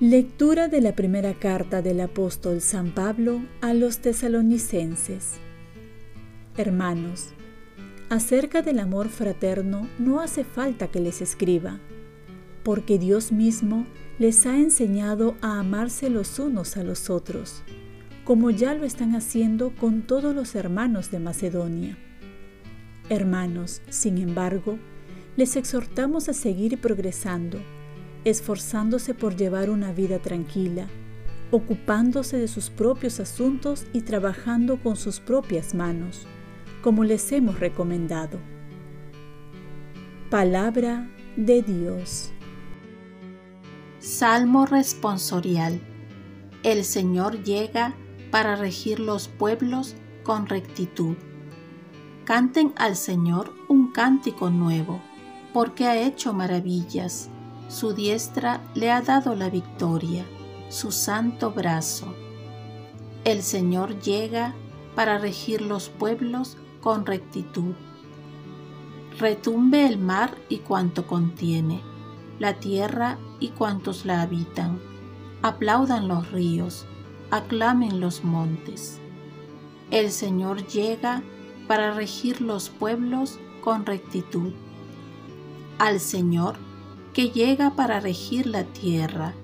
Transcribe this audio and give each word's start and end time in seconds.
Lectura 0.00 0.68
de 0.68 0.82
la 0.82 0.94
primera 0.94 1.32
carta 1.32 1.80
del 1.80 2.02
apóstol 2.02 2.60
San 2.60 2.90
Pablo 2.90 3.40
a 3.62 3.72
los 3.72 4.00
tesalonicenses. 4.00 5.36
Hermanos, 6.54 7.30
acerca 8.10 8.60
del 8.60 8.78
amor 8.78 9.08
fraterno 9.08 9.88
no 9.98 10.20
hace 10.20 10.44
falta 10.44 10.88
que 10.88 11.00
les 11.00 11.22
escriba, 11.22 11.80
porque 12.62 12.98
Dios 12.98 13.32
mismo 13.32 13.86
les 14.18 14.46
ha 14.46 14.56
enseñado 14.56 15.36
a 15.40 15.58
amarse 15.58 16.10
los 16.10 16.38
unos 16.38 16.76
a 16.76 16.82
los 16.82 17.10
otros, 17.10 17.62
como 18.24 18.50
ya 18.50 18.74
lo 18.74 18.84
están 18.84 19.14
haciendo 19.14 19.74
con 19.74 20.02
todos 20.02 20.34
los 20.34 20.54
hermanos 20.54 21.10
de 21.10 21.20
Macedonia. 21.20 21.98
Hermanos, 23.08 23.82
sin 23.88 24.18
embargo, 24.18 24.78
les 25.36 25.56
exhortamos 25.56 26.28
a 26.28 26.32
seguir 26.32 26.80
progresando 26.80 27.60
esforzándose 28.26 29.14
por 29.14 29.36
llevar 29.36 29.70
una 29.70 29.92
vida 29.92 30.18
tranquila, 30.18 30.88
ocupándose 31.52 32.36
de 32.36 32.48
sus 32.48 32.70
propios 32.70 33.20
asuntos 33.20 33.86
y 33.92 34.00
trabajando 34.00 34.82
con 34.82 34.96
sus 34.96 35.20
propias 35.20 35.74
manos, 35.74 36.26
como 36.82 37.04
les 37.04 37.30
hemos 37.30 37.60
recomendado. 37.60 38.40
Palabra 40.28 41.08
de 41.36 41.62
Dios. 41.62 42.32
Salmo 44.06 44.66
responsorial. 44.66 45.80
El 46.62 46.84
Señor 46.84 47.42
llega 47.42 47.96
para 48.30 48.54
regir 48.54 49.00
los 49.00 49.26
pueblos 49.26 49.96
con 50.22 50.46
rectitud. 50.46 51.16
Canten 52.24 52.72
al 52.76 52.94
Señor 52.94 53.52
un 53.68 53.90
cántico 53.90 54.48
nuevo, 54.48 55.02
porque 55.52 55.86
ha 55.86 55.96
hecho 55.96 56.32
maravillas 56.32 57.30
su 57.66 57.94
diestra 57.94 58.62
le 58.76 58.92
ha 58.92 59.02
dado 59.02 59.34
la 59.34 59.50
victoria, 59.50 60.24
su 60.68 60.92
santo 60.92 61.50
brazo. 61.50 62.14
El 63.24 63.42
Señor 63.42 63.98
llega 63.98 64.54
para 64.94 65.18
regir 65.18 65.62
los 65.62 65.88
pueblos 65.88 66.58
con 66.80 67.06
rectitud. 67.06 67.74
Retumbe 69.18 69.84
el 69.84 69.98
mar 69.98 70.38
y 70.48 70.58
cuanto 70.58 71.08
contiene, 71.08 71.82
la 72.38 72.54
tierra 72.60 73.18
y 73.40 73.48
cuantos 73.48 74.04
la 74.04 74.22
habitan. 74.22 74.80
Aplaudan 75.42 76.08
los 76.08 76.30
ríos, 76.32 76.86
aclamen 77.30 78.00
los 78.00 78.24
montes. 78.24 79.00
El 79.90 80.10
Señor 80.10 80.66
llega 80.66 81.22
para 81.68 81.94
regir 81.94 82.40
los 82.40 82.68
pueblos 82.68 83.38
con 83.62 83.86
rectitud. 83.86 84.52
Al 85.78 86.00
Señor 86.00 86.56
que 87.12 87.30
llega 87.30 87.74
para 87.76 87.98
regir 88.00 88.46
la 88.46 88.64
tierra, 88.64 89.34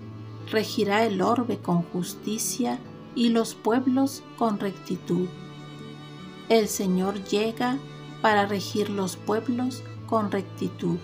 regirá 0.51 1.05
el 1.05 1.23
orbe 1.23 1.59
con 1.59 1.83
justicia 1.83 2.79
y 3.15 3.31
los 3.31 3.55
pueblos 3.55 4.23
con 4.37 4.59
rectitud. 4.59 5.29
El 6.49 6.69
Señor 6.69 7.23
llega 7.25 7.79
para 8.21 8.47
regir 8.47 8.91
los 8.91 9.17
pueblos 9.17 9.83
con 10.07 10.31
rectitud. 10.31 10.99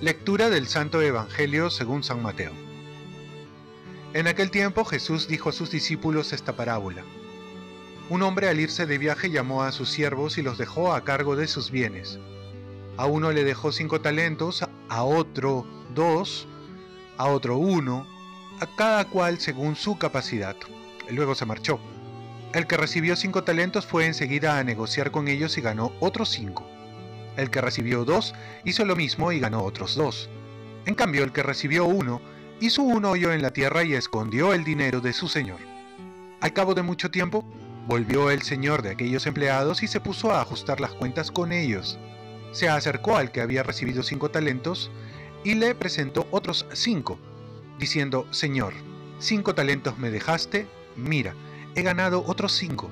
Lectura 0.00 0.50
del 0.50 0.66
Santo 0.66 1.00
Evangelio 1.00 1.70
según 1.70 2.02
San 2.02 2.20
Mateo. 2.20 2.52
En 4.12 4.26
aquel 4.26 4.50
tiempo 4.50 4.84
Jesús 4.84 5.28
dijo 5.28 5.48
a 5.48 5.52
sus 5.52 5.70
discípulos 5.70 6.32
esta 6.32 6.56
parábola. 6.56 7.04
Un 8.10 8.22
hombre 8.22 8.48
al 8.48 8.58
irse 8.58 8.86
de 8.86 8.98
viaje 8.98 9.30
llamó 9.30 9.62
a 9.62 9.70
sus 9.70 9.88
siervos 9.88 10.36
y 10.36 10.42
los 10.42 10.58
dejó 10.58 10.92
a 10.92 11.04
cargo 11.04 11.36
de 11.36 11.46
sus 11.46 11.70
bienes. 11.70 12.18
A 12.96 13.06
uno 13.06 13.30
le 13.30 13.44
dejó 13.44 13.70
cinco 13.70 14.00
talentos, 14.00 14.64
a 14.88 15.04
otro 15.04 15.64
dos, 15.94 16.48
a 17.16 17.26
otro 17.26 17.56
uno, 17.56 18.06
a 18.60 18.66
cada 18.66 19.04
cual 19.04 19.38
según 19.38 19.76
su 19.76 19.96
capacidad. 19.96 20.56
Luego 21.08 21.36
se 21.36 21.46
marchó. 21.46 21.78
El 22.52 22.66
que 22.66 22.76
recibió 22.76 23.14
cinco 23.14 23.44
talentos 23.44 23.86
fue 23.86 24.06
enseguida 24.06 24.58
a 24.58 24.64
negociar 24.64 25.12
con 25.12 25.28
ellos 25.28 25.56
y 25.56 25.60
ganó 25.60 25.92
otros 26.00 26.30
cinco. 26.30 26.73
El 27.36 27.50
que 27.50 27.60
recibió 27.60 28.04
dos 28.04 28.34
hizo 28.64 28.84
lo 28.84 28.96
mismo 28.96 29.32
y 29.32 29.40
ganó 29.40 29.62
otros 29.62 29.94
dos. 29.94 30.28
En 30.86 30.94
cambio, 30.94 31.24
el 31.24 31.32
que 31.32 31.42
recibió 31.42 31.84
uno 31.84 32.20
hizo 32.60 32.82
un 32.82 33.04
hoyo 33.04 33.32
en 33.32 33.42
la 33.42 33.52
tierra 33.52 33.84
y 33.84 33.94
escondió 33.94 34.52
el 34.52 34.64
dinero 34.64 35.00
de 35.00 35.12
su 35.12 35.28
señor. 35.28 35.58
Al 36.40 36.52
cabo 36.52 36.74
de 36.74 36.82
mucho 36.82 37.10
tiempo, 37.10 37.44
volvió 37.86 38.30
el 38.30 38.42
señor 38.42 38.82
de 38.82 38.90
aquellos 38.90 39.26
empleados 39.26 39.82
y 39.82 39.88
se 39.88 40.00
puso 40.00 40.32
a 40.32 40.40
ajustar 40.40 40.80
las 40.80 40.92
cuentas 40.92 41.30
con 41.30 41.52
ellos 41.52 41.98
se 42.54 42.68
acercó 42.68 43.16
al 43.16 43.32
que 43.32 43.40
había 43.40 43.64
recibido 43.64 44.04
cinco 44.04 44.30
talentos 44.30 44.90
y 45.42 45.56
le 45.56 45.74
presentó 45.74 46.28
otros 46.30 46.66
cinco, 46.72 47.18
diciendo, 47.80 48.28
Señor, 48.30 48.72
cinco 49.18 49.56
talentos 49.56 49.98
me 49.98 50.12
dejaste, 50.12 50.68
mira, 50.94 51.34
he 51.74 51.82
ganado 51.82 52.24
otros 52.24 52.52
cinco. 52.52 52.90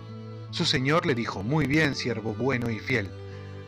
Su 0.51 0.65
señor 0.65 1.07
le 1.07 1.15
dijo, 1.15 1.45
Muy 1.45 1.67
bien, 1.67 1.95
siervo 1.95 2.35
bueno 2.35 2.71
y 2.71 2.81
fiel, 2.81 3.09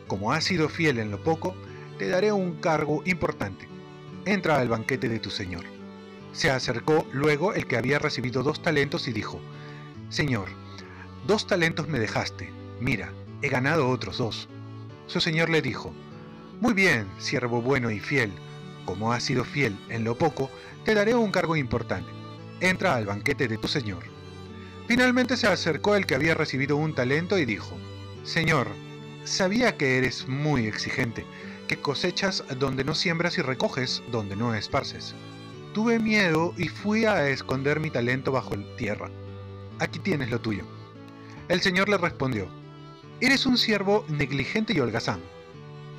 como 0.07 0.31
has 0.31 0.43
sido 0.43 0.69
fiel 0.69 0.99
en 0.99 1.11
lo 1.11 1.23
poco, 1.23 1.55
te 1.97 2.07
daré 2.07 2.31
un 2.31 2.55
cargo 2.55 3.01
importante. 3.05 3.67
Entra 4.25 4.57
al 4.57 4.69
banquete 4.69 5.09
de 5.09 5.19
tu 5.19 5.29
señor. 5.29 5.63
Se 6.33 6.51
acercó 6.51 7.07
luego 7.13 7.53
el 7.53 7.67
que 7.67 7.77
había 7.77 7.99
recibido 7.99 8.43
dos 8.43 8.61
talentos 8.61 9.07
y 9.07 9.13
dijo, 9.13 9.39
Señor, 10.09 10.49
dos 11.25 11.47
talentos 11.47 11.87
me 11.87 11.99
dejaste, 11.99 12.51
mira, 12.79 13.13
he 13.41 13.49
ganado 13.49 13.89
otros 13.89 14.17
dos. 14.17 14.49
Su 15.07 15.21
señor 15.21 15.49
le 15.49 15.61
dijo, 15.61 15.93
Muy 16.59 16.73
bien, 16.73 17.07
siervo 17.17 17.61
bueno 17.61 17.91
y 17.91 17.99
fiel, 17.99 18.31
como 18.85 19.13
has 19.13 19.23
sido 19.23 19.43
fiel 19.43 19.77
en 19.89 20.03
lo 20.03 20.17
poco, 20.17 20.49
te 20.83 20.93
daré 20.93 21.15
un 21.15 21.31
cargo 21.31 21.55
importante. 21.55 22.09
Entra 22.59 22.95
al 22.95 23.05
banquete 23.05 23.47
de 23.47 23.57
tu 23.57 23.67
señor. 23.67 24.03
Finalmente 24.87 25.35
se 25.37 25.47
acercó 25.47 25.95
el 25.95 26.05
que 26.05 26.15
había 26.15 26.35
recibido 26.35 26.77
un 26.77 26.93
talento 26.93 27.37
y 27.37 27.45
dijo, 27.45 27.75
Señor, 28.23 28.67
sabía 29.25 29.75
que 29.75 29.97
eres 29.97 30.27
muy 30.27 30.67
exigente, 30.67 31.25
que 31.67 31.77
cosechas 31.77 32.43
donde 32.59 32.83
no 32.83 32.95
siembras 32.95 33.37
y 33.37 33.41
recoges 33.41 34.03
donde 34.11 34.35
no 34.35 34.53
esparces. 34.53 35.15
Tuve 35.73 35.99
miedo 35.99 36.53
y 36.57 36.69
fui 36.69 37.05
a 37.05 37.27
esconder 37.27 37.79
mi 37.79 37.89
talento 37.89 38.31
bajo 38.31 38.55
tierra. 38.77 39.09
Aquí 39.79 39.99
tienes 39.99 40.29
lo 40.29 40.39
tuyo. 40.39 40.63
El 41.49 41.61
Señor 41.61 41.89
le 41.89 41.97
respondió, 41.97 42.47
Eres 43.19 43.45
un 43.45 43.57
siervo 43.57 44.05
negligente 44.07 44.73
y 44.73 44.79
holgazán, 44.79 45.19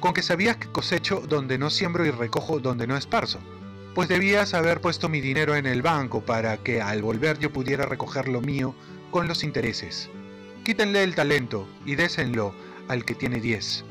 con 0.01 0.15
que 0.15 0.23
sabías 0.23 0.57
que 0.57 0.69
cosecho 0.69 1.23
donde 1.27 1.59
no 1.59 1.71
siembro 1.71 2.07
y 2.07 2.11
recojo 2.11 2.61
donde 2.61 2.87
no 2.87 2.97
esparzo, 2.97 3.41
pues 3.95 4.09
debías 4.09 4.55
haber 4.55 4.81
puesto 4.81 5.09
mi 5.09 5.21
dinero 5.21 5.57
en 5.57 5.67
el 5.67 5.83
banco 5.83 6.21
para 6.21 6.59
que 6.59 6.81
al 6.81 7.03
volver 7.03 7.39
yo 7.39 7.53
pudiera 7.53 7.87
recoger 7.87 8.29
lo 8.29 8.41
mío 8.41 8.75
con 9.11 9.27
los 9.27 9.43
intereses. 9.43 10.11
Quítenle 10.65 11.03
el 11.03 11.15
talento 11.15 11.67
y 11.87 11.95
désenlo 11.95 12.55
al 12.89 13.05
que 13.05 13.15
tiene 13.15 13.41
diez, 13.41 13.85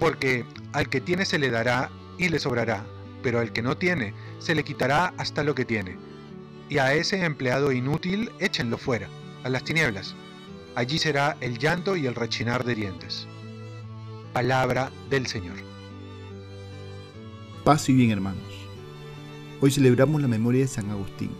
porque 0.00 0.44
al 0.72 0.88
que 0.88 1.00
tiene 1.00 1.24
se 1.24 1.38
le 1.38 1.50
dará 1.50 1.90
y 2.18 2.28
le 2.28 2.38
sobrará, 2.38 2.84
pero 3.22 3.40
al 3.40 3.52
que 3.52 3.62
no 3.62 3.76
tiene 3.76 4.14
se 4.38 4.54
le 4.54 4.64
quitará 4.64 5.14
hasta 5.16 5.44
lo 5.44 5.54
que 5.54 5.64
tiene. 5.64 5.96
Y 6.68 6.78
a 6.78 6.94
ese 6.94 7.24
empleado 7.24 7.72
inútil 7.72 8.30
échenlo 8.38 8.78
fuera, 8.78 9.08
a 9.44 9.48
las 9.48 9.64
tinieblas 9.64 10.14
allí 10.78 10.96
será 10.96 11.36
el 11.40 11.58
llanto 11.58 11.96
y 11.96 12.06
el 12.06 12.14
rechinar 12.14 12.62
de 12.62 12.76
dientes. 12.76 13.26
Palabra 14.32 14.92
del 15.10 15.26
Señor. 15.26 15.56
Paz 17.64 17.88
y 17.88 17.94
bien 17.94 18.12
hermanos. 18.12 18.44
Hoy 19.60 19.72
celebramos 19.72 20.22
la 20.22 20.28
memoria 20.28 20.60
de 20.60 20.68
San 20.68 20.88
Agustín. 20.90 21.32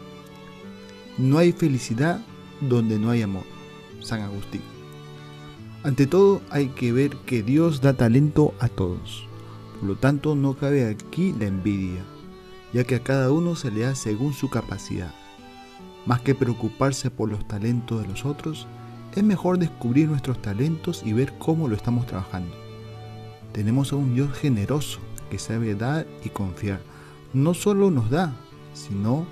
No 1.18 1.38
hay 1.38 1.52
felicidad 1.52 2.20
donde 2.60 2.98
no 2.98 3.10
hay 3.10 3.22
amor. 3.22 3.44
San 4.00 4.22
Agustín. 4.22 4.77
Ante 5.88 6.06
todo 6.06 6.42
hay 6.50 6.68
que 6.68 6.92
ver 6.92 7.16
que 7.24 7.42
Dios 7.42 7.80
da 7.80 7.94
talento 7.94 8.52
a 8.60 8.68
todos. 8.68 9.26
Por 9.80 9.88
lo 9.88 9.96
tanto 9.96 10.34
no 10.34 10.52
cabe 10.52 10.86
aquí 10.86 11.34
la 11.40 11.46
envidia, 11.46 12.04
ya 12.74 12.84
que 12.84 12.96
a 12.96 13.02
cada 13.02 13.32
uno 13.32 13.56
se 13.56 13.70
le 13.70 13.80
da 13.80 13.94
según 13.94 14.34
su 14.34 14.50
capacidad. 14.50 15.14
Más 16.04 16.20
que 16.20 16.34
preocuparse 16.34 17.10
por 17.10 17.30
los 17.30 17.48
talentos 17.48 18.02
de 18.02 18.06
los 18.06 18.26
otros, 18.26 18.66
es 19.16 19.24
mejor 19.24 19.58
descubrir 19.58 20.10
nuestros 20.10 20.42
talentos 20.42 21.02
y 21.06 21.14
ver 21.14 21.32
cómo 21.38 21.68
lo 21.68 21.74
estamos 21.74 22.04
trabajando. 22.04 22.54
Tenemos 23.52 23.90
a 23.94 23.96
un 23.96 24.14
Dios 24.14 24.36
generoso 24.36 24.98
que 25.30 25.38
sabe 25.38 25.74
dar 25.74 26.06
y 26.22 26.28
confiar. 26.28 26.82
No 27.32 27.54
solo 27.54 27.90
nos 27.90 28.10
da, 28.10 28.36
sino 28.74 29.24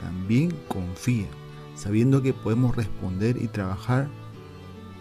también 0.00 0.52
confía, 0.66 1.28
sabiendo 1.76 2.20
que 2.20 2.32
podemos 2.32 2.74
responder 2.74 3.40
y 3.40 3.46
trabajar 3.46 4.08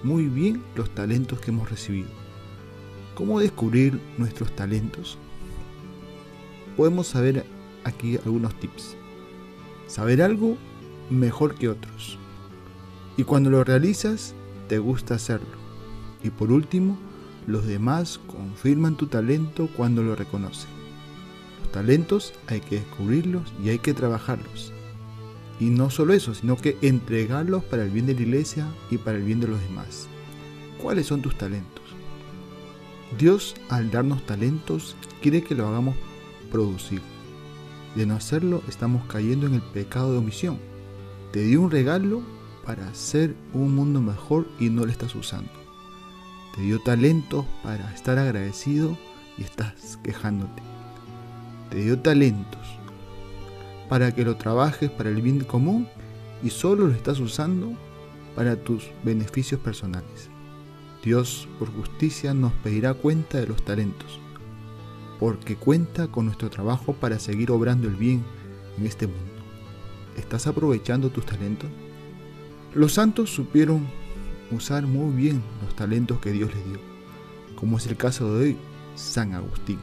muy 0.04 0.26
bien 0.26 0.62
los 0.76 0.90
talentos 0.94 1.40
que 1.40 1.52
hemos 1.52 1.70
recibido. 1.70 2.10
¿Cómo 3.16 3.40
descubrir 3.40 4.00
nuestros 4.18 4.54
talentos? 4.56 5.18
Podemos 6.76 7.08
saber 7.08 7.46
aquí 7.84 8.18
algunos 8.18 8.54
tips. 8.60 8.98
Saber 9.88 10.22
algo 10.22 10.58
mejor 11.10 11.56
que 11.56 11.70
otros. 11.70 12.18
Y 13.16 13.24
cuando 13.24 13.50
lo 13.50 13.64
realizas, 13.64 14.34
te 14.68 14.80
gusta 14.80 15.16
hacerlo. 15.16 15.64
Y 16.24 16.32
por 16.32 16.52
último, 16.52 16.98
los 17.48 17.66
demás 17.66 18.20
confirman 18.28 18.98
tu 18.98 19.08
talento 19.08 19.70
cuando 19.78 20.04
lo 20.04 20.16
reconocen. 20.16 20.70
Los 21.62 21.72
talentos 21.72 22.34
hay 22.48 22.60
que 22.60 22.78
descubrirlos 22.78 23.54
y 23.64 23.70
hay 23.70 23.80
que 23.80 23.94
trabajarlos. 23.94 24.73
Y 25.60 25.66
no 25.66 25.90
solo 25.90 26.14
eso, 26.14 26.34
sino 26.34 26.58
que 26.58 26.78
entregarlos 26.82 27.64
para 27.64 27.84
el 27.84 27.90
bien 27.90 28.06
de 28.06 28.16
la 28.16 28.22
iglesia 28.22 28.68
y 28.90 28.98
para 28.98 29.18
el 29.18 29.24
bien 29.24 29.40
de 29.40 29.48
los 29.48 29.62
demás. 29.62 30.08
¿Cuáles 30.82 31.08
son 31.08 31.22
tus 31.22 31.38
talentos? 31.38 31.84
Dios 33.18 33.56
al 33.70 33.92
darnos 33.92 34.26
talentos 34.26 34.96
quiere 35.22 35.44
que 35.44 35.56
lo 35.56 35.68
hagamos 35.68 35.96
producir. 36.52 37.02
De 37.96 38.06
no 38.06 38.16
hacerlo 38.16 38.64
estamos 38.68 39.06
cayendo 39.06 39.46
en 39.46 39.54
el 39.54 39.62
pecado 39.62 40.12
de 40.12 40.18
omisión. 40.18 40.58
Te 41.32 41.44
dio 41.44 41.62
un 41.62 41.72
regalo 41.72 42.22
para 42.66 42.88
hacer 42.88 43.36
un 43.54 43.76
mundo 43.76 44.02
mejor 44.02 44.48
y 44.60 44.70
no 44.70 44.86
lo 44.86 44.92
estás 44.92 45.14
usando. 45.16 45.52
Te 46.56 46.62
dio 46.62 46.80
talentos 46.80 47.46
para 47.64 47.94
estar 47.94 48.18
agradecido 48.18 48.98
y 49.38 49.44
estás 49.44 49.98
quejándote. 50.04 50.62
Te 51.70 51.84
dio 51.84 52.00
talentos 52.00 52.62
para 53.94 54.12
que 54.12 54.25
lo 54.25 54.38
trabajes 54.38 54.90
para 54.90 55.12
el 55.12 55.22
bien 55.22 55.42
común 55.42 55.88
y 56.42 56.50
solo 56.50 56.88
lo 56.88 56.94
estás 56.94 57.19
usando 57.19 57.74
para 58.36 58.56
tus 58.56 58.90
beneficios 59.04 59.62
personales. 59.62 60.31
Dios, 61.04 61.48
por 61.60 61.72
justicia, 61.72 62.34
nos 62.34 62.54
pedirá 62.54 62.95
cuenta 62.95 63.38
de 63.38 63.45
los 63.45 63.63
talentos, 63.63 64.19
porque 65.19 65.56
cuenta 65.57 66.07
con 66.07 66.25
nuestro 66.25 66.50
trabajo 66.50 66.94
para 66.94 67.19
seguir 67.19 67.51
obrando 67.51 67.88
el 67.88 67.95
bien 67.95 68.24
en 68.80 68.88
este 68.88 69.06
mundo. 69.06 69.44
¿Estás 70.18 70.48
aprovechando 70.48 71.12
tus 71.12 71.28
talentos? 71.28 71.69
Los 72.74 72.94
santos 72.94 73.30
supieron 73.30 73.86
usar 74.50 74.88
muy 74.88 75.13
bien 75.13 75.44
los 75.63 75.75
talentos 75.75 76.19
que 76.19 76.31
Dios 76.31 76.51
les 76.56 76.66
dio, 76.66 76.80
como 77.54 77.78
es 77.78 77.86
el 77.86 77.96
caso 77.96 78.34
de 78.34 78.44
hoy, 78.44 78.57
San 78.96 79.36
Agustín. 79.36 79.78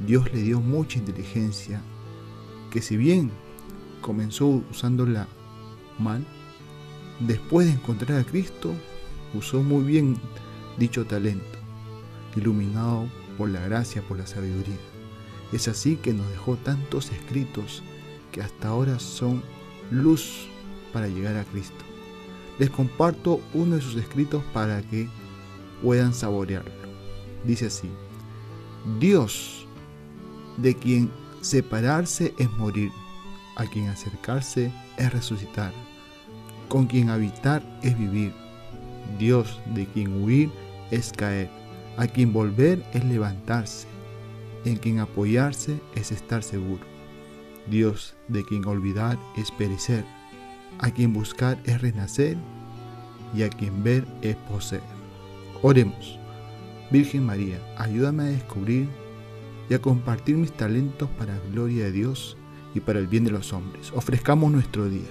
Dios 0.00 0.32
le 0.32 0.40
dio 0.40 0.60
mucha 0.62 0.98
inteligencia, 0.98 1.82
que 2.72 2.80
si 2.80 2.96
bien 2.96 3.30
comenzó 4.00 4.46
usándola 4.70 5.28
mal, 5.98 6.26
después 7.20 7.66
de 7.66 7.74
encontrar 7.74 8.18
a 8.18 8.24
Cristo, 8.24 8.72
usó 9.34 9.62
muy 9.62 9.84
bien 9.84 10.16
dicho 10.78 11.04
talento, 11.04 11.58
iluminado 12.34 13.06
por 13.36 13.50
la 13.50 13.60
gracia, 13.60 14.02
por 14.02 14.18
la 14.18 14.26
sabiduría. 14.26 14.78
Es 15.52 15.68
así 15.68 15.96
que 15.96 16.14
nos 16.14 16.28
dejó 16.30 16.56
tantos 16.56 17.12
escritos 17.12 17.82
que 18.32 18.40
hasta 18.40 18.68
ahora 18.68 18.98
son 18.98 19.42
luz 19.90 20.46
para 20.94 21.08
llegar 21.08 21.36
a 21.36 21.44
Cristo. 21.44 21.84
Les 22.58 22.70
comparto 22.70 23.40
uno 23.52 23.76
de 23.76 23.82
sus 23.82 23.96
escritos 23.96 24.42
para 24.54 24.80
que 24.80 25.10
puedan 25.82 26.14
saborearlo. 26.14 26.72
Dice 27.44 27.66
así, 27.66 27.90
Dios, 28.98 29.66
de 30.56 30.74
quien 30.74 31.10
separarse 31.42 32.34
es 32.38 32.50
morir, 32.52 32.90
a 33.56 33.66
quien 33.66 33.88
acercarse 33.88 34.72
es 34.96 35.12
resucitar, 35.12 35.72
con 36.68 36.86
quien 36.86 37.10
habitar 37.10 37.62
es 37.82 37.98
vivir, 37.98 38.32
Dios 39.18 39.60
de 39.74 39.86
quien 39.86 40.22
huir 40.22 40.50
es 40.90 41.12
caer, 41.12 41.50
a 41.96 42.06
quien 42.06 42.32
volver 42.32 42.82
es 42.92 43.04
levantarse, 43.04 43.86
en 44.64 44.76
quien 44.76 45.00
apoyarse 45.00 45.80
es 45.94 46.12
estar 46.12 46.42
seguro. 46.42 46.84
Dios 47.68 48.14
de 48.28 48.44
quien 48.44 48.64
olvidar 48.66 49.18
es 49.36 49.50
perecer, 49.50 50.04
a 50.78 50.90
quien 50.90 51.12
buscar 51.12 51.58
es 51.64 51.80
renacer 51.80 52.36
y 53.34 53.42
a 53.42 53.50
quien 53.50 53.82
ver 53.82 54.06
es 54.22 54.36
poseer. 54.36 54.82
Oremos. 55.62 56.18
Virgen 56.90 57.24
María, 57.24 57.58
ayúdame 57.78 58.24
a 58.24 58.26
descubrir 58.26 58.88
y 59.72 59.74
a 59.74 59.80
compartir 59.80 60.36
mis 60.36 60.52
talentos 60.52 61.08
para 61.16 61.34
la 61.34 61.40
gloria 61.50 61.84
de 61.84 61.92
Dios 61.92 62.36
y 62.74 62.80
para 62.80 62.98
el 62.98 63.06
bien 63.06 63.24
de 63.24 63.30
los 63.30 63.54
hombres. 63.54 63.90
Ofrezcamos 63.94 64.52
nuestro 64.52 64.86
día. 64.86 65.08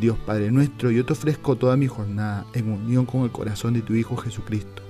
Dios 0.00 0.16
Padre 0.24 0.52
nuestro, 0.52 0.92
yo 0.92 1.04
te 1.04 1.12
ofrezco 1.12 1.56
toda 1.56 1.76
mi 1.76 1.88
jornada 1.88 2.46
en 2.52 2.70
unión 2.70 3.04
con 3.04 3.22
el 3.22 3.32
corazón 3.32 3.74
de 3.74 3.82
tu 3.82 3.94
Hijo 3.94 4.16
Jesucristo, 4.16 4.84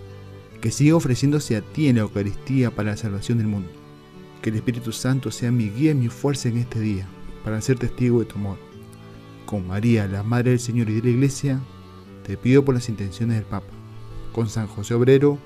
que 0.61 0.71
siga 0.71 0.97
ofreciéndose 0.97 1.57
a 1.57 1.63
ti 1.63 1.89
en 1.89 1.97
la 1.97 2.03
Eucaristía 2.03 2.71
para 2.73 2.91
la 2.91 2.99
salvación 2.99 3.39
del 3.39 3.47
mundo. 3.47 3.71
Que 4.43 4.51
el 4.51 4.57
Espíritu 4.57 4.93
Santo 4.93 5.31
sea 5.31 5.51
mi 5.51 5.71
guía 5.71 5.93
y 5.93 5.95
mi 5.95 6.09
fuerza 6.09 6.51
en 6.51 6.59
este 6.59 6.79
día, 6.79 7.09
para 7.43 7.63
ser 7.63 7.79
testigo 7.79 8.21
de 8.21 8.27
tu 8.27 8.37
amor. 8.37 8.59
Con 9.47 9.67
María, 9.67 10.07
la 10.07 10.23
Madre 10.23 10.51
del 10.51 10.61
Señor 10.61 10.91
y 10.91 10.97
de 10.97 11.05
la 11.05 11.09
Iglesia, 11.09 11.59
te 12.23 12.37
pido 12.37 12.67
por 12.67 12.75
las 12.75 12.91
intenciones 12.91 13.39
del 13.39 13.47
Papa. 13.47 13.73
Con 14.35 14.51
San 14.51 14.67
José 14.67 14.93
Obrero, 14.93 15.39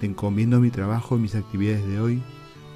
te 0.00 0.06
encomiendo 0.06 0.58
mi 0.58 0.70
trabajo 0.70 1.16
y 1.16 1.20
mis 1.20 1.36
actividades 1.36 1.86
de 1.86 2.00
hoy, 2.00 2.20